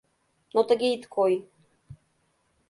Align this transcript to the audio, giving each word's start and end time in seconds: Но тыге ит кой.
Но 0.53 0.59
тыге 0.67 0.87
ит 0.95 1.03
кой. 1.15 1.33